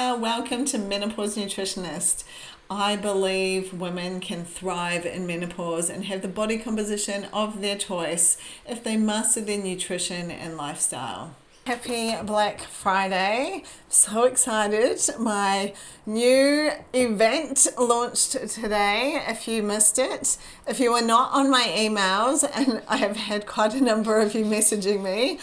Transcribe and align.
Welcome 0.00 0.64
to 0.66 0.78
Menopause 0.78 1.36
Nutritionist. 1.36 2.24
I 2.70 2.96
believe 2.96 3.74
women 3.74 4.18
can 4.20 4.46
thrive 4.46 5.04
in 5.04 5.26
menopause 5.26 5.90
and 5.90 6.06
have 6.06 6.22
the 6.22 6.28
body 6.28 6.56
composition 6.56 7.26
of 7.34 7.60
their 7.60 7.76
choice 7.76 8.38
if 8.66 8.82
they 8.82 8.96
master 8.96 9.42
their 9.42 9.62
nutrition 9.62 10.30
and 10.30 10.56
lifestyle. 10.56 11.36
Happy 11.66 12.14
Black 12.24 12.60
Friday. 12.60 13.64
So 13.90 14.24
excited. 14.24 14.98
My 15.18 15.74
new 16.06 16.70
event 16.94 17.68
launched 17.78 18.32
today. 18.48 19.22
If 19.28 19.46
you 19.46 19.62
missed 19.62 19.98
it, 19.98 20.38
if 20.66 20.80
you 20.80 20.92
were 20.92 21.02
not 21.02 21.32
on 21.32 21.50
my 21.50 21.64
emails, 21.76 22.42
and 22.54 22.82
I 22.88 22.96
have 22.96 23.16
had 23.16 23.46
quite 23.46 23.74
a 23.74 23.80
number 23.82 24.18
of 24.18 24.34
you 24.34 24.46
messaging 24.46 25.02
me 25.02 25.38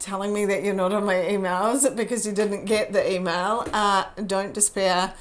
telling 0.00 0.32
me 0.32 0.44
that 0.46 0.64
you're 0.64 0.74
not 0.74 0.92
on 0.92 1.04
my 1.04 1.14
emails 1.14 1.94
because 1.94 2.26
you 2.26 2.32
didn't 2.32 2.64
get 2.64 2.92
the 2.92 3.12
email, 3.12 3.66
uh, 3.72 4.04
don't 4.26 4.52
despair 4.52 5.14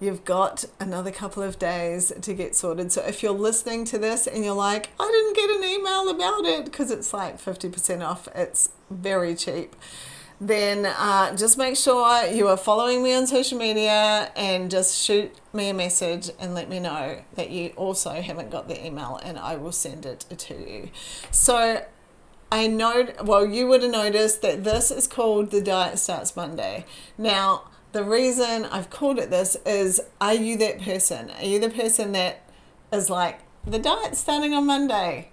you've 0.00 0.24
got 0.24 0.64
another 0.78 1.10
couple 1.10 1.42
of 1.42 1.58
days 1.58 2.12
to 2.20 2.34
get 2.34 2.54
sorted. 2.54 2.92
So 2.92 3.02
if 3.02 3.22
you're 3.22 3.32
listening 3.32 3.84
to 3.86 3.98
this 3.98 4.26
and 4.26 4.44
you're 4.44 4.54
like, 4.54 4.90
I 5.00 5.10
didn't 5.10 5.36
get 5.36 5.50
an 5.50 5.64
email 5.64 6.08
about 6.10 6.44
it 6.44 6.64
because 6.66 6.90
it's 6.90 7.12
like 7.14 7.40
50% 7.40 8.06
off, 8.06 8.28
it's 8.34 8.70
very 8.90 9.34
cheap. 9.34 9.74
Then 10.38 10.84
uh, 10.84 11.34
just 11.34 11.56
make 11.56 11.76
sure 11.76 12.26
you 12.26 12.48
are 12.48 12.58
following 12.58 13.02
me 13.02 13.14
on 13.14 13.26
social 13.26 13.58
media 13.58 14.30
and 14.36 14.70
just 14.70 15.02
shoot 15.02 15.34
me 15.54 15.70
a 15.70 15.74
message 15.74 16.28
and 16.38 16.54
let 16.54 16.68
me 16.68 16.78
know 16.78 17.22
that 17.36 17.48
you 17.48 17.68
also 17.70 18.10
haven't 18.20 18.50
got 18.50 18.68
the 18.68 18.84
email 18.84 19.18
and 19.22 19.38
I 19.38 19.56
will 19.56 19.72
send 19.72 20.04
it 20.04 20.26
to 20.28 20.54
you. 20.54 20.90
So 21.30 21.86
I 22.50 22.68
know, 22.68 23.08
well, 23.24 23.44
you 23.44 23.66
would 23.66 23.82
have 23.82 23.90
noticed 23.90 24.42
that 24.42 24.64
this 24.64 24.90
is 24.90 25.06
called 25.08 25.50
the 25.50 25.60
Diet 25.60 25.98
Starts 25.98 26.36
Monday. 26.36 26.84
Now, 27.18 27.68
the 27.92 28.04
reason 28.04 28.64
I've 28.66 28.90
called 28.90 29.18
it 29.18 29.30
this 29.30 29.56
is 29.66 30.00
are 30.20 30.34
you 30.34 30.56
that 30.58 30.80
person? 30.80 31.30
Are 31.30 31.44
you 31.44 31.58
the 31.58 31.70
person 31.70 32.12
that 32.12 32.42
is 32.92 33.10
like, 33.10 33.40
the 33.66 33.78
diet's 33.78 34.20
starting 34.20 34.54
on 34.54 34.66
Monday? 34.66 35.30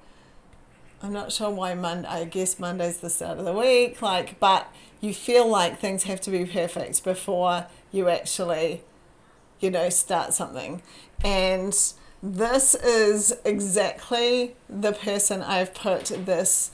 I'm 1.03 1.13
not 1.13 1.31
sure 1.31 1.51
why 1.51 1.75
Monday, 1.75 2.07
I 2.07 2.23
guess 2.23 2.57
Monday's 2.57 2.97
the 2.97 3.09
start 3.09 3.37
of 3.37 3.45
the 3.45 3.53
week, 3.53 4.01
like, 4.01 4.39
but 4.39 4.73
you 5.01 5.13
feel 5.13 5.47
like 5.47 5.77
things 5.77 6.03
have 6.03 6.21
to 6.21 6.31
be 6.31 6.45
perfect 6.45 7.03
before 7.03 7.67
you 7.91 8.09
actually, 8.09 8.81
you 9.59 9.69
know, 9.69 9.89
start 9.89 10.33
something. 10.33 10.81
And 11.23 11.77
this 12.23 12.73
is 12.73 13.35
exactly 13.43 14.55
the 14.69 14.93
person 14.93 15.43
I've 15.43 15.75
put 15.75 16.05
this 16.25 16.71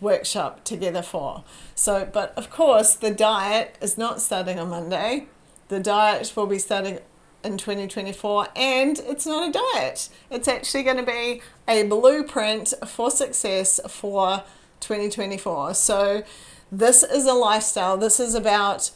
workshop 0.00 0.64
together 0.64 1.02
for. 1.02 1.44
So, 1.74 2.08
but 2.10 2.32
of 2.36 2.50
course, 2.50 2.94
the 2.94 3.10
diet 3.10 3.76
is 3.80 3.98
not 3.98 4.20
starting 4.20 4.58
on 4.58 4.70
Monday. 4.70 5.26
The 5.68 5.80
diet 5.80 6.32
will 6.36 6.46
be 6.46 6.58
starting 6.58 7.00
in 7.44 7.56
2024 7.56 8.48
and 8.56 8.98
it's 9.00 9.26
not 9.26 9.48
a 9.48 9.52
diet. 9.52 10.08
It's 10.30 10.48
actually 10.48 10.82
going 10.82 10.96
to 10.96 11.02
be 11.02 11.42
a 11.66 11.84
blueprint 11.84 12.74
for 12.86 13.10
success 13.10 13.80
for 13.88 14.44
2024. 14.80 15.74
So, 15.74 16.22
this 16.70 17.02
is 17.02 17.24
a 17.24 17.32
lifestyle. 17.32 17.96
This 17.96 18.20
is 18.20 18.34
about 18.34 18.90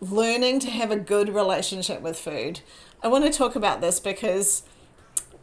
learning 0.00 0.60
to 0.60 0.70
have 0.70 0.90
a 0.90 0.96
good 0.96 1.28
relationship 1.28 2.00
with 2.00 2.18
food. 2.18 2.60
I 3.02 3.08
want 3.08 3.24
to 3.24 3.36
talk 3.36 3.56
about 3.56 3.80
this 3.80 3.98
because 3.98 4.62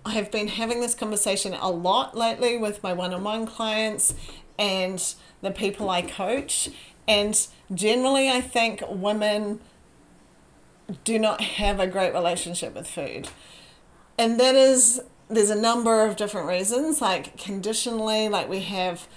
I 0.07 0.11
have 0.11 0.31
been 0.31 0.47
having 0.47 0.79
this 0.79 0.95
conversation 0.95 1.53
a 1.53 1.69
lot 1.69 2.15
lately 2.15 2.57
with 2.57 2.81
my 2.81 2.93
one 2.93 3.13
on 3.13 3.23
one 3.25 3.45
clients 3.45 4.13
and 4.57 5.03
the 5.41 5.51
people 5.51 5.89
I 5.89 6.01
coach. 6.01 6.69
And 7.07 7.47
generally, 7.73 8.29
I 8.29 8.39
think 8.39 8.81
women 8.87 9.59
do 11.03 11.19
not 11.19 11.41
have 11.41 11.81
a 11.81 11.87
great 11.87 12.13
relationship 12.13 12.73
with 12.73 12.87
food. 12.87 13.27
And 14.17 14.39
that 14.39 14.55
is, 14.55 15.01
there's 15.29 15.49
a 15.49 15.59
number 15.59 16.05
of 16.05 16.15
different 16.15 16.47
reasons, 16.47 17.01
like 17.01 17.37
conditionally, 17.37 18.29
like 18.29 18.47
we 18.47 18.61
have 18.61 19.07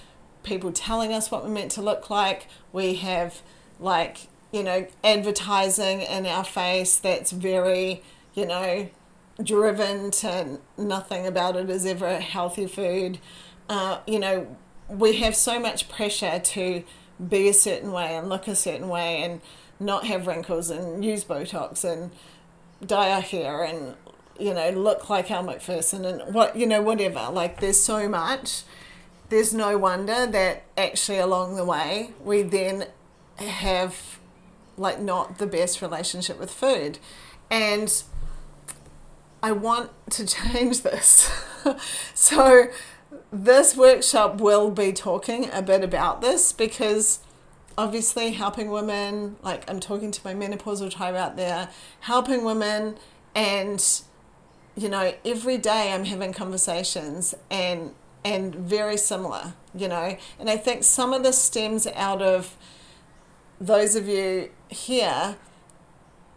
people 0.43 0.73
telling 0.73 1.13
us 1.13 1.31
what 1.31 1.43
we're 1.43 1.49
meant 1.49 1.71
to 1.71 1.81
look 1.81 2.09
like, 2.09 2.47
we 2.73 2.95
have 2.95 3.41
like, 3.79 4.27
you 4.51 4.61
know, 4.61 4.85
advertising 5.03 6.01
in 6.01 6.25
our 6.25 6.43
face 6.43 6.97
that's 6.97 7.31
very, 7.31 8.03
you 8.33 8.45
know, 8.45 8.89
driven 9.43 10.11
to 10.11 10.59
nothing 10.77 11.25
about 11.25 11.55
it 11.55 11.69
is 11.69 11.85
ever 11.85 12.19
healthy 12.19 12.67
food. 12.67 13.19
Uh, 13.69 13.99
you 14.05 14.19
know, 14.19 14.55
we 14.89 15.17
have 15.17 15.35
so 15.35 15.59
much 15.59 15.89
pressure 15.89 16.39
to 16.39 16.83
be 17.29 17.47
a 17.47 17.53
certain 17.53 17.91
way 17.91 18.15
and 18.15 18.29
look 18.29 18.47
a 18.47 18.55
certain 18.55 18.89
way 18.89 19.21
and 19.23 19.41
not 19.79 20.05
have 20.05 20.27
wrinkles 20.27 20.69
and 20.69 21.03
use 21.03 21.23
Botox 21.23 21.83
and 21.83 22.11
dye 22.85 23.11
our 23.11 23.21
hair 23.21 23.63
and 23.63 23.95
you 24.39 24.53
know 24.53 24.69
look 24.71 25.07
like 25.09 25.29
Elle 25.29 25.43
Macpherson 25.43 26.03
and 26.03 26.33
what 26.33 26.55
you 26.55 26.65
know 26.65 26.81
whatever. 26.81 27.29
Like 27.31 27.59
there's 27.59 27.79
so 27.79 28.07
much. 28.07 28.63
There's 29.29 29.53
no 29.53 29.77
wonder 29.77 30.27
that 30.27 30.63
actually 30.77 31.19
along 31.19 31.55
the 31.55 31.63
way 31.63 32.11
we 32.23 32.41
then 32.41 32.87
have 33.37 34.19
like 34.77 34.99
not 34.99 35.37
the 35.37 35.47
best 35.47 35.81
relationship 35.81 36.39
with 36.39 36.51
food, 36.51 36.99
and 37.49 38.03
I 39.43 39.51
want 39.51 39.91
to 40.11 40.25
change 40.25 40.81
this. 40.81 41.29
so 42.13 42.67
this 43.31 43.75
workshop 43.75 44.39
will 44.39 44.71
be 44.71 44.93
talking 44.93 45.49
a 45.51 45.61
bit 45.61 45.83
about 45.83 46.21
this 46.21 46.51
because 46.51 47.19
obviously 47.77 48.31
helping 48.31 48.69
women, 48.69 49.37
like 49.41 49.69
I'm 49.69 49.79
talking 49.79 50.11
to 50.11 50.21
my 50.23 50.33
menopausal 50.33 50.91
tribe 50.91 51.15
out 51.15 51.37
there, 51.37 51.69
helping 52.01 52.43
women 52.43 52.97
and 53.33 53.83
you 54.75 54.87
know, 54.87 55.13
every 55.25 55.57
day 55.57 55.91
I'm 55.93 56.05
having 56.05 56.33
conversations 56.33 57.35
and 57.49 57.93
and 58.23 58.53
very 58.53 58.97
similar, 58.97 59.53
you 59.73 59.87
know. 59.87 60.15
And 60.39 60.49
I 60.49 60.57
think 60.57 60.83
some 60.83 61.11
of 61.11 61.23
this 61.23 61.37
stems 61.37 61.87
out 61.87 62.21
of 62.21 62.55
those 63.59 63.95
of 63.95 64.07
you 64.07 64.51
here 64.69 65.37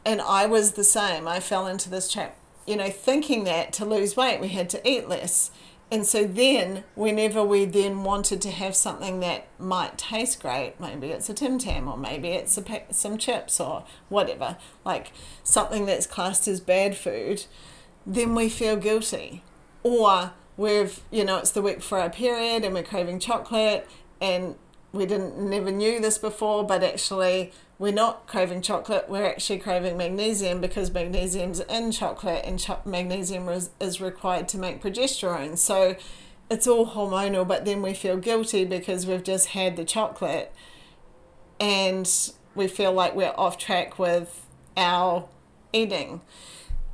and 0.05 0.21
I 0.21 0.47
was 0.47 0.73
the 0.73 0.85
same. 0.85 1.29
I 1.29 1.41
fell 1.41 1.67
into 1.67 1.91
this 1.91 2.11
trap, 2.11 2.37
you 2.67 2.77
know, 2.77 2.91
thinking 2.91 3.45
that 3.45 3.73
to 3.75 3.85
lose 3.85 4.17
weight 4.17 4.41
we 4.41 4.49
had 4.49 4.71
to 4.71 4.89
eat 4.89 5.09
less. 5.09 5.51
And 5.91 6.07
so 6.07 6.25
then, 6.25 6.85
whenever 6.95 7.45
we 7.45 7.67
then 7.67 8.05
wanted 8.05 8.41
to 8.43 8.51
have 8.51 8.75
something 8.75 9.21
that 9.21 9.47
might 9.59 9.99
taste 9.99 10.41
great, 10.41 10.75
maybe 10.81 11.09
it's 11.09 11.29
a 11.29 11.35
Tim 11.35 11.59
Tam 11.59 11.89
or 11.89 11.97
maybe 11.97 12.31
it's 12.31 12.57
a, 12.59 12.83
some 12.91 13.19
chips 13.19 13.61
or 13.61 13.85
whatever, 14.09 14.57
like 14.85 15.13
something 15.45 15.87
that's 15.87 16.07
classed 16.07 16.49
as 16.49 16.61
bad 16.61 16.97
food, 16.97 17.45
then 18.07 18.35
we 18.35 18.49
feel 18.49 18.77
guilty. 18.77 19.45
Or 19.83 20.33
we've, 20.57 21.01
you 21.11 21.25
know, 21.25 21.37
it's 21.37 21.51
the 21.51 21.63
week 21.63 21.83
for 21.83 22.01
our 22.01 22.11
period 22.11 22.65
and 22.65 22.75
we're 22.75 22.83
craving 22.83 23.21
chocolate 23.21 23.87
and 24.21 24.57
we 24.93 25.07
didn't 25.07 25.39
never 25.39 25.71
knew 25.71 26.01
this 26.01 26.19
before, 26.19 26.65
but 26.65 26.83
actually 26.83 27.53
we're 27.79 27.93
not 27.93 28.27
craving 28.27 28.63
chocolate, 28.63 29.09
we're 29.09 29.27
actually 29.27 29.59
craving 29.59 29.97
magnesium 29.97 30.61
because 30.61 30.93
magnesium's 30.93 31.61
in 31.61 31.91
chocolate 31.91 32.45
and 32.45 32.59
cho- 32.59 32.81
magnesium 32.85 33.49
is, 33.49 33.71
is 33.81 34.01
required 34.01 34.49
to 34.49 34.59
make 34.59 34.83
progesterone. 34.83 35.59
So 35.59 35.97
it's 36.51 36.67
all 36.67 36.87
hormonal, 36.87 37.47
but 37.47 37.65
then 37.65 37.83
we 37.83 37.95
feel 37.95 38.17
guilty 38.17 38.65
because 38.65 39.07
we've 39.07 39.25
just 39.25 39.49
had 39.49 39.77
the 39.77 39.85
chocolate 39.85 40.53
and 41.59 42.09
we 42.55 42.69
feel 42.69 42.93
like 42.93 43.17
we're 43.17 43.35
off 43.37 43.59
track 43.59 43.99
with 43.99 44.47
our 44.77 45.29
eating. 45.73 46.21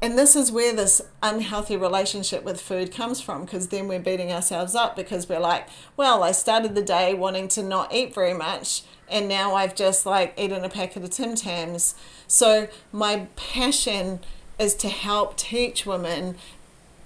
And 0.03 0.19
this 0.19 0.35
is 0.35 0.51
where 0.51 0.75
this 0.75 1.03
unhealthy 1.23 1.77
relationship 1.77 2.43
with 2.43 2.61
food 2.61 2.93
comes 2.93 3.21
from 3.21 3.45
because 3.45 3.69
then 3.69 3.87
we're 3.87 4.01
beating 4.01 4.33
ourselves 4.33 4.75
up 4.75 4.97
because 4.97 5.29
we're 5.29 5.41
like, 5.41 5.69
well, 5.97 6.23
I 6.23 6.33
started 6.33 6.75
the 6.75 6.83
day 6.83 7.13
wanting 7.13 7.49
to 7.49 7.63
not 7.63 7.93
eat 7.93 8.15
very 8.15 8.33
much 8.33 8.83
and 9.11 9.29
now 9.29 9.55
I've 9.55 9.75
just 9.75 10.07
like 10.07 10.33
eaten 10.39 10.65
a 10.65 10.69
packet 10.69 11.03
of 11.03 11.11
Tim 11.11 11.35
Tams. 11.35 11.95
So 12.27 12.69
my 12.93 13.27
passion 13.37 14.21
is 14.59 14.75
to 14.77 14.89
help 14.89 15.37
teach 15.37 15.85
women 15.85 16.37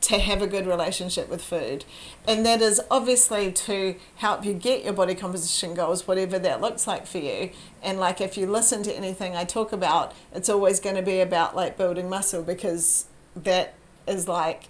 to 0.05 0.19
have 0.19 0.43
a 0.43 0.47
good 0.47 0.67
relationship 0.67 1.29
with 1.29 1.43
food. 1.43 1.85
And 2.27 2.45
that 2.45 2.61
is 2.61 2.81
obviously 2.91 3.51
to 3.53 3.97
help 4.17 4.45
you 4.45 4.53
get 4.53 4.85
your 4.85 4.93
body 4.93 5.15
composition 5.15 5.75
goals, 5.75 6.07
whatever 6.07 6.39
that 6.39 6.61
looks 6.61 6.87
like 6.87 7.07
for 7.07 7.19
you. 7.19 7.51
And 7.83 7.99
like 7.99 8.21
if 8.21 8.37
you 8.37 8.47
listen 8.47 8.83
to 8.83 8.93
anything 8.93 9.35
I 9.35 9.45
talk 9.45 9.73
about, 9.73 10.13
it's 10.33 10.49
always 10.49 10.79
going 10.79 10.97
to 10.97 11.03
be 11.03 11.21
about 11.21 11.57
like 11.57 11.79
building 11.79 12.09
muscle 12.09 12.43
because 12.43 13.07
that 13.35 13.75
is 14.07 14.29
like 14.29 14.65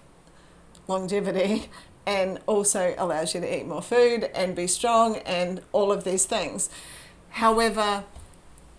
longevity 0.87 1.69
and 2.07 2.39
also 2.45 2.93
allows 2.97 3.33
you 3.33 3.41
to 3.41 3.59
eat 3.59 3.65
more 3.65 3.81
food 3.81 4.29
and 4.35 4.55
be 4.55 4.67
strong 4.67 5.17
and 5.17 5.61
all 5.73 5.91
of 5.91 6.03
these 6.03 6.25
things. 6.25 6.69
However, 7.31 8.05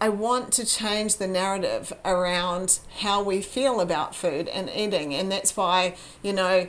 I 0.00 0.10
want 0.10 0.52
to 0.54 0.66
change 0.66 1.16
the 1.16 1.26
narrative 1.26 1.92
around 2.04 2.80
how 3.00 3.22
we 3.22 3.40
feel 3.40 3.80
about 3.80 4.14
food 4.14 4.48
and 4.48 4.68
eating. 4.68 5.14
And 5.14 5.32
that's 5.32 5.56
why, 5.56 5.96
you 6.22 6.32
know, 6.32 6.68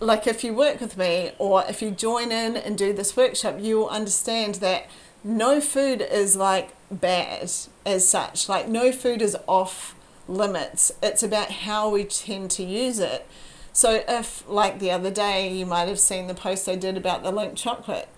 like 0.00 0.26
if 0.26 0.42
you 0.42 0.52
work 0.52 0.80
with 0.80 0.96
me 0.96 1.32
or 1.38 1.64
if 1.68 1.80
you 1.80 1.90
join 1.90 2.32
in 2.32 2.56
and 2.56 2.76
do 2.76 2.92
this 2.92 3.16
workshop, 3.16 3.56
you 3.60 3.78
will 3.78 3.88
understand 3.88 4.56
that 4.56 4.86
no 5.24 5.60
food 5.60 6.02
is 6.02 6.34
like 6.34 6.70
bad 6.90 7.50
as 7.86 8.08
such. 8.08 8.48
Like 8.48 8.68
no 8.68 8.90
food 8.90 9.22
is 9.22 9.36
off 9.46 9.94
limits. 10.26 10.92
It's 11.02 11.22
about 11.22 11.50
how 11.50 11.88
we 11.88 12.04
tend 12.04 12.50
to 12.52 12.64
use 12.64 12.98
it. 12.98 13.26
So 13.72 14.02
if 14.08 14.46
like 14.48 14.80
the 14.80 14.90
other 14.90 15.10
day 15.10 15.52
you 15.56 15.66
might 15.66 15.88
have 15.88 16.00
seen 16.00 16.26
the 16.26 16.34
post 16.34 16.68
I 16.68 16.74
did 16.74 16.96
about 16.96 17.22
the 17.22 17.32
Lindt 17.32 17.56
chocolate. 17.56 18.08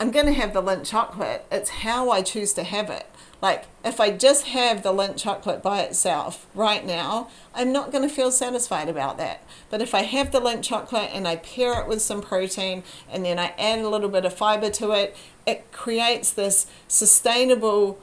I'm 0.00 0.10
going 0.10 0.26
to 0.26 0.32
have 0.32 0.52
the 0.52 0.62
Lindt 0.62 0.86
chocolate. 0.86 1.46
It's 1.52 1.70
how 1.70 2.10
I 2.10 2.22
choose 2.22 2.52
to 2.54 2.64
have 2.64 2.90
it. 2.90 3.06
Like, 3.40 3.66
if 3.84 4.00
I 4.00 4.10
just 4.10 4.46
have 4.46 4.82
the 4.82 4.92
Lindt 4.92 5.18
chocolate 5.18 5.62
by 5.62 5.82
itself 5.82 6.46
right 6.54 6.84
now, 6.84 7.28
I'm 7.54 7.72
not 7.72 7.92
going 7.92 8.06
to 8.06 8.14
feel 8.14 8.30
satisfied 8.30 8.88
about 8.88 9.18
that. 9.18 9.44
But 9.70 9.82
if 9.82 9.94
I 9.94 10.02
have 10.02 10.32
the 10.32 10.40
Lindt 10.40 10.62
chocolate 10.62 11.10
and 11.12 11.28
I 11.28 11.36
pair 11.36 11.80
it 11.80 11.86
with 11.86 12.02
some 12.02 12.22
protein 12.22 12.82
and 13.10 13.24
then 13.24 13.38
I 13.38 13.54
add 13.58 13.80
a 13.80 13.88
little 13.88 14.08
bit 14.08 14.24
of 14.24 14.34
fiber 14.34 14.70
to 14.70 14.92
it, 14.92 15.16
it 15.46 15.70
creates 15.72 16.30
this 16.30 16.66
sustainable 16.88 17.98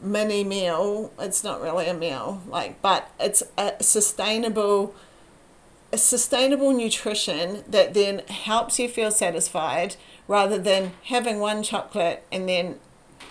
mini 0.00 0.42
meal. 0.42 1.12
It's 1.18 1.44
not 1.44 1.60
really 1.60 1.86
a 1.86 1.94
meal, 1.94 2.42
like, 2.48 2.80
but 2.82 3.10
it's 3.20 3.42
a 3.56 3.74
sustainable 3.80 4.94
sustainable 5.96 6.72
nutrition 6.72 7.64
that 7.66 7.94
then 7.94 8.20
helps 8.28 8.78
you 8.78 8.88
feel 8.88 9.10
satisfied 9.10 9.96
rather 10.26 10.58
than 10.58 10.92
having 11.04 11.40
one 11.40 11.62
chocolate 11.62 12.24
and 12.30 12.48
then 12.48 12.78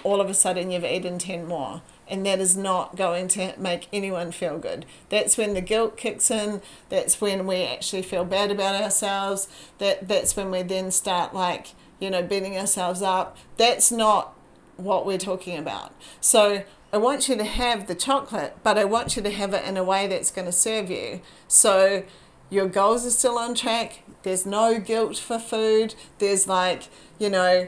all 0.03 0.21
of 0.21 0.29
a 0.29 0.33
sudden 0.33 0.71
you've 0.71 0.83
eaten 0.83 1.19
10 1.19 1.47
more. 1.47 1.81
And 2.09 2.25
that 2.25 2.39
is 2.39 2.55
not 2.55 2.95
going 2.95 3.27
to 3.29 3.53
make 3.57 3.89
anyone 3.91 4.31
feel 4.31 4.57
good. 4.57 4.85
That's 5.09 5.37
when 5.37 5.53
the 5.53 5.61
guilt 5.61 5.97
kicks 5.97 6.31
in. 6.31 6.61
That's 6.87 7.19
when 7.19 7.45
we 7.45 7.63
actually 7.63 8.01
feel 8.01 8.23
bad 8.23 8.49
about 8.49 8.81
ourselves. 8.81 9.49
That 9.79 10.07
that's 10.07 10.33
when 10.37 10.49
we 10.49 10.61
then 10.61 10.89
start 10.91 11.33
like, 11.33 11.73
you 11.99 12.09
know, 12.09 12.23
beating 12.23 12.57
ourselves 12.57 13.01
up. 13.01 13.37
That's 13.57 13.91
not 13.91 14.33
what 14.77 15.05
we're 15.05 15.17
talking 15.17 15.57
about. 15.57 15.93
So 16.21 16.63
I 16.93 16.97
want 16.97 17.27
you 17.27 17.35
to 17.35 17.43
have 17.43 17.87
the 17.87 17.95
chocolate, 17.95 18.55
but 18.63 18.77
I 18.77 18.85
want 18.85 19.17
you 19.17 19.21
to 19.23 19.31
have 19.31 19.53
it 19.53 19.65
in 19.65 19.75
a 19.75 19.83
way 19.83 20.07
that's 20.07 20.31
going 20.31 20.45
to 20.45 20.53
serve 20.53 20.89
you. 20.89 21.19
So 21.49 22.03
your 22.49 22.67
goals 22.67 23.05
are 23.05 23.11
still 23.11 23.37
on 23.37 23.55
track. 23.55 24.03
There's 24.23 24.45
no 24.45 24.79
guilt 24.79 25.17
for 25.17 25.39
food. 25.39 25.95
There's 26.19 26.47
like, 26.47 26.83
you 27.19 27.29
know, 27.29 27.67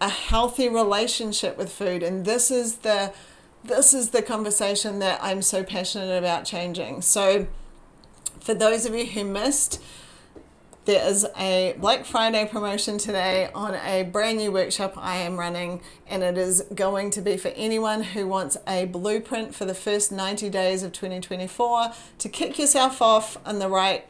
a 0.00 0.08
healthy 0.08 0.68
relationship 0.68 1.58
with 1.58 1.70
food 1.70 2.02
and 2.02 2.24
this 2.24 2.50
is 2.50 2.76
the 2.76 3.12
this 3.62 3.92
is 3.92 4.10
the 4.10 4.22
conversation 4.22 5.00
that 5.00 5.22
I'm 5.22 5.42
so 5.42 5.62
passionate 5.62 6.16
about 6.16 6.46
changing. 6.46 7.02
So 7.02 7.46
for 8.40 8.54
those 8.54 8.86
of 8.86 8.94
you 8.94 9.04
who 9.04 9.24
missed 9.24 9.82
there 10.86 11.06
is 11.06 11.26
a 11.36 11.76
Black 11.78 12.06
Friday 12.06 12.48
promotion 12.50 12.96
today 12.96 13.50
on 13.54 13.74
a 13.74 14.02
brand 14.04 14.38
new 14.38 14.50
workshop 14.50 14.94
I 14.96 15.18
am 15.18 15.38
running, 15.38 15.82
and 16.08 16.22
it 16.22 16.38
is 16.38 16.62
going 16.74 17.10
to 17.10 17.20
be 17.20 17.36
for 17.36 17.48
anyone 17.48 18.02
who 18.02 18.26
wants 18.26 18.56
a 18.66 18.86
blueprint 18.86 19.54
for 19.54 19.66
the 19.66 19.74
first 19.74 20.10
90 20.10 20.48
days 20.48 20.82
of 20.82 20.92
2024 20.92 21.92
to 22.18 22.28
kick 22.30 22.58
yourself 22.58 23.02
off 23.02 23.36
on 23.44 23.58
the 23.58 23.68
right 23.68 24.06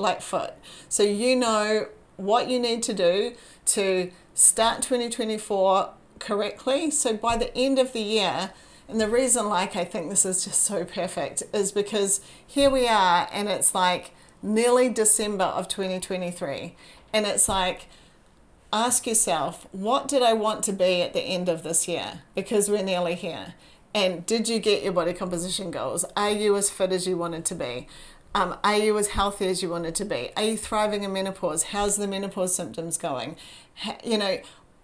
like 0.00 0.22
foot. 0.22 0.54
So 0.88 1.02
you 1.02 1.36
know 1.36 1.88
what 2.16 2.48
you 2.48 2.58
need 2.58 2.82
to 2.84 2.94
do 2.94 3.34
to 3.66 4.10
start 4.34 4.82
2024 4.82 5.90
correctly. 6.18 6.90
So 6.90 7.16
by 7.16 7.36
the 7.36 7.56
end 7.56 7.78
of 7.78 7.92
the 7.92 8.00
year, 8.00 8.52
and 8.88 9.00
the 9.00 9.08
reason 9.08 9.48
like 9.48 9.76
I 9.76 9.84
think 9.84 10.10
this 10.10 10.24
is 10.24 10.44
just 10.44 10.62
so 10.62 10.84
perfect 10.84 11.44
is 11.52 11.70
because 11.70 12.20
here 12.44 12.70
we 12.70 12.88
are 12.88 13.28
and 13.32 13.48
it's 13.48 13.74
like 13.74 14.12
nearly 14.42 14.88
December 14.88 15.44
of 15.44 15.68
2023 15.68 16.74
and 17.12 17.26
it's 17.26 17.48
like 17.48 17.86
ask 18.72 19.06
yourself 19.06 19.68
what 19.70 20.08
did 20.08 20.22
I 20.22 20.32
want 20.32 20.64
to 20.64 20.72
be 20.72 21.02
at 21.02 21.12
the 21.12 21.20
end 21.20 21.48
of 21.48 21.62
this 21.62 21.86
year 21.86 22.22
because 22.34 22.68
we're 22.68 22.82
nearly 22.82 23.14
here. 23.14 23.54
And 23.94 24.24
did 24.24 24.48
you 24.48 24.60
get 24.60 24.82
your 24.82 24.92
body 24.92 25.12
composition 25.12 25.70
goals? 25.70 26.04
Are 26.16 26.30
you 26.30 26.56
as 26.56 26.70
fit 26.70 26.92
as 26.92 27.06
you 27.06 27.16
wanted 27.16 27.44
to 27.46 27.54
be? 27.54 27.88
Um, 28.34 28.56
are 28.62 28.76
you 28.76 28.96
as 28.96 29.08
healthy 29.08 29.48
as 29.48 29.62
you 29.62 29.70
wanted 29.70 29.94
to 29.96 30.04
be? 30.04 30.30
Are 30.36 30.44
you 30.44 30.56
thriving 30.56 31.02
in 31.02 31.12
menopause? 31.12 31.64
How's 31.64 31.96
the 31.96 32.06
menopause 32.06 32.54
symptoms 32.54 32.96
going? 32.96 33.36
you 34.04 34.18
know, 34.18 34.38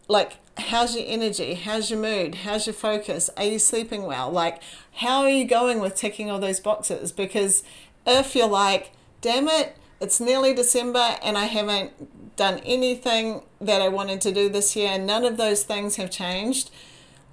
like 0.08 0.37
how's 0.58 0.96
your 0.96 1.04
energy 1.06 1.54
how's 1.54 1.90
your 1.90 2.00
mood 2.00 2.37
how's 2.37 2.66
your 2.66 2.75
focus 2.75 3.28
are 3.37 3.44
you 3.44 3.58
sleeping 3.58 4.04
well 4.04 4.31
like 4.31 4.62
how 4.94 5.20
are 5.20 5.28
you 5.28 5.44
going 5.44 5.81
with 5.81 5.94
ticking 5.94 6.31
all 6.31 6.38
those 6.38 6.60
boxes 6.60 7.12
because 7.12 7.62
if 8.06 8.34
you're 8.34 8.48
like 8.48 8.93
damn 9.20 9.49
it 9.49 9.76
it's 10.00 10.20
nearly 10.20 10.54
december 10.54 11.16
and 11.22 11.37
i 11.37 11.44
haven't 11.44 12.37
done 12.37 12.58
anything 12.60 13.42
that 13.60 13.82
i 13.82 13.88
wanted 13.88 14.20
to 14.20 14.32
do 14.32 14.49
this 14.49 14.76
year 14.76 14.90
and 14.90 15.06
none 15.06 15.25
of 15.25 15.37
those 15.37 15.62
things 15.62 15.96
have 15.96 16.10
changed 16.10 16.70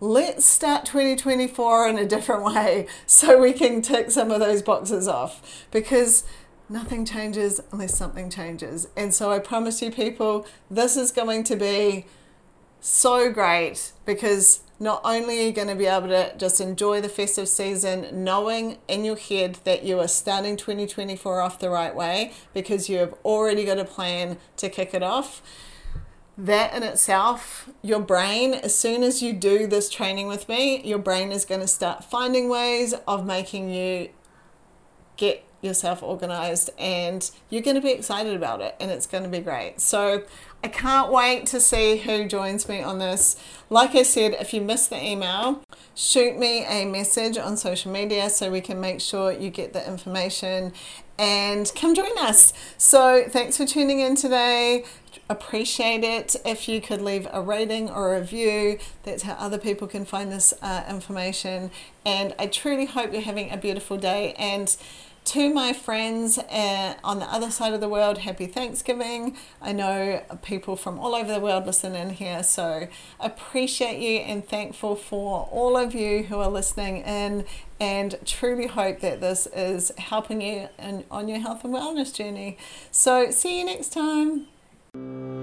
let's 0.04 0.44
start 0.44 0.84
2024 0.86 1.88
in 1.88 1.98
a 1.98 2.06
different 2.06 2.44
way 2.56 2.86
so 3.06 3.40
we 3.40 3.54
can 3.54 3.82
tick 3.82 4.12
some 4.12 4.32
of 4.32 4.40
those 4.42 4.62
boxes 4.62 5.08
off 5.08 5.66
because 5.72 6.26
nothing 6.68 7.06
changes 7.06 7.62
unless 7.72 7.96
something 7.96 8.30
changes. 8.30 8.90
And 8.98 9.14
so 9.14 9.32
I 9.32 9.40
promise 9.40 9.82
you, 9.82 9.92
people, 9.92 10.46
this 10.70 10.98
is 10.98 11.12
going 11.12 11.46
to 11.46 11.56
be 11.56 12.06
so 12.82 13.32
great 13.32 13.94
because 14.06 14.64
not 14.78 15.00
only 15.06 15.40
are 15.40 15.44
you 15.44 15.54
going 15.54 15.70
to 15.70 15.76
be 15.76 15.86
able 15.86 16.10
to 16.10 16.36
just 16.38 16.60
enjoy 16.60 17.00
the 17.00 17.08
festive 17.08 17.48
season 17.48 18.26
knowing 18.26 18.80
in 18.90 19.06
your 19.06 19.16
head 19.16 19.60
that 19.64 19.86
you 19.86 20.02
are 20.02 20.08
starting 20.10 20.58
2024 20.58 21.40
off 21.40 21.60
the 21.60 21.70
right 21.70 21.96
way 21.96 22.34
because 22.54 22.90
you 22.90 22.98
have 22.98 23.14
already 23.24 23.64
got 23.64 23.80
a 23.80 23.86
plan 23.86 24.38
to 24.58 24.68
kick 24.68 24.94
it 24.94 25.02
off. 25.02 25.42
That 26.38 26.74
in 26.74 26.82
itself, 26.82 27.70
your 27.84 28.00
brain, 28.00 28.54
as 28.56 28.74
soon 28.76 29.04
as 29.04 29.22
you 29.22 29.34
do 29.34 29.68
this 29.68 29.90
training 29.90 30.28
with 30.28 30.50
me, 30.50 30.82
your 30.84 30.98
brain 30.98 31.32
is 31.32 31.46
going 31.46 31.62
to 31.62 31.68
start 31.68 32.04
finding 32.04 32.50
ways 32.50 32.96
of 33.08 33.26
making 33.26 33.70
you 33.70 34.10
get 35.16 35.46
yourself 35.64 36.04
organized 36.04 36.70
and 36.78 37.32
you're 37.50 37.62
going 37.62 37.76
to 37.76 37.82
be 37.82 37.92
excited 37.92 38.36
about 38.36 38.62
it 38.62 38.76
and 38.80 38.92
it's 38.92 39.08
going 39.08 39.24
to 39.24 39.30
be 39.30 39.40
great. 39.40 39.80
So 39.80 40.24
I 40.64 40.68
can't 40.68 41.12
wait 41.12 41.46
to 41.48 41.60
see 41.60 41.98
who 41.98 42.28
joins 42.28 42.68
me 42.68 42.82
on 42.82 43.00
this. 43.00 43.38
Like 43.70 43.96
I 43.96 44.04
said, 44.04 44.34
if 44.34 44.54
you 44.54 44.62
missed 44.62 44.90
the 44.90 45.02
email, 45.02 45.64
shoot 45.96 46.38
me 46.38 46.66
a 46.66 46.86
message 46.86 47.38
on 47.38 47.58
social 47.58 47.92
media 47.92 48.30
so 48.30 48.52
we 48.52 48.62
can 48.62 48.80
make 48.82 49.00
sure 49.00 49.32
you 49.32 49.50
get 49.50 49.74
the 49.74 49.88
information 49.88 50.74
and 51.18 51.72
come 51.76 51.96
join 51.96 52.18
us. 52.18 52.54
So 52.78 53.26
thanks 53.30 53.58
for 53.58 53.66
tuning 53.66 54.00
in 54.00 54.16
today. 54.16 54.86
Appreciate 55.30 56.04
it 56.04 56.36
if 56.46 56.68
you 56.68 56.82
could 56.82 57.02
leave 57.02 57.28
a 57.32 57.42
rating 57.42 57.90
or 57.90 58.16
a 58.16 58.20
review. 58.20 58.78
That's 59.04 59.24
how 59.24 59.34
other 59.34 59.58
people 59.58 59.88
can 59.88 60.06
find 60.06 60.32
this 60.32 60.54
uh, 60.62 60.84
information. 60.90 61.72
And 62.06 62.36
I 62.38 62.48
truly 62.48 62.86
hope 62.86 63.14
you're 63.14 63.22
having 63.22 63.52
a 63.52 63.58
beautiful 63.58 63.98
day 63.98 64.34
and 64.34 64.76
to 65.26 65.54
my 65.54 65.72
friends 65.72 66.38
uh, 66.38 66.96
on 67.04 67.20
the 67.20 67.26
other 67.26 67.50
side 67.50 67.74
of 67.74 67.80
the 67.80 67.88
world, 67.88 68.20
happy 68.20 68.46
Thanksgiving. 68.46 69.38
I 69.62 69.72
know 69.72 70.22
people 70.42 70.76
from 70.76 71.00
all 71.00 71.16
over 71.16 71.32
the 71.32 71.40
world 71.40 71.66
listen 71.66 71.96
in 71.96 72.12
here, 72.12 72.44
so 72.44 72.88
appreciate 73.20 74.00
you 74.00 74.20
and 74.20 74.46
thankful 74.46 74.96
for 74.96 75.48
all 75.52 75.78
of 75.78 75.96
you 75.96 76.24
who 76.24 76.40
are 76.40 76.50
listening 76.50 76.98
in 76.98 77.46
and 77.80 78.18
truly 78.26 78.68
hope 78.68 79.00
that 79.00 79.22
this 79.22 79.48
is 79.48 79.92
helping 79.98 80.42
you 80.42 80.68
in, 80.78 81.06
on 81.10 81.28
your 81.28 81.40
health 81.40 81.64
and 81.64 81.74
wellness 81.74 82.14
journey. 82.14 82.58
So, 82.92 83.32
see 83.32 83.60
you 83.60 83.66
next 83.66 83.94
time 83.94 84.48
you 84.96 85.43